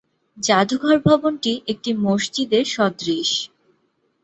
[0.37, 3.29] জাদুঘর ভবনটি একটি মসজিদের সদৃশ।